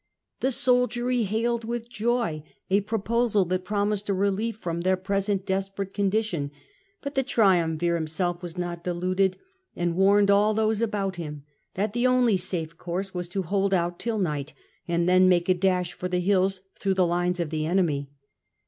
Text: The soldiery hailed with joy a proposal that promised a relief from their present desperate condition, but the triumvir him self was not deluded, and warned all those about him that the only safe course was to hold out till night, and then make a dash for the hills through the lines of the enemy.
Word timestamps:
The 0.39 0.49
soldiery 0.49 1.25
hailed 1.25 1.63
with 1.63 1.87
joy 1.87 2.41
a 2.71 2.81
proposal 2.81 3.45
that 3.45 3.63
promised 3.65 4.09
a 4.09 4.15
relief 4.15 4.57
from 4.57 4.81
their 4.81 4.97
present 4.97 5.45
desperate 5.45 5.93
condition, 5.93 6.49
but 7.03 7.13
the 7.13 7.21
triumvir 7.21 7.95
him 7.95 8.07
self 8.07 8.41
was 8.41 8.57
not 8.57 8.83
deluded, 8.83 9.37
and 9.75 9.95
warned 9.95 10.31
all 10.31 10.55
those 10.55 10.81
about 10.81 11.17
him 11.17 11.43
that 11.75 11.93
the 11.93 12.07
only 12.07 12.35
safe 12.35 12.79
course 12.79 13.13
was 13.13 13.29
to 13.29 13.43
hold 13.43 13.75
out 13.75 13.99
till 13.99 14.17
night, 14.17 14.55
and 14.87 15.07
then 15.07 15.29
make 15.29 15.47
a 15.47 15.53
dash 15.53 15.93
for 15.93 16.07
the 16.07 16.17
hills 16.19 16.61
through 16.79 16.95
the 16.95 17.05
lines 17.05 17.39
of 17.39 17.51
the 17.51 17.67
enemy. 17.67 18.09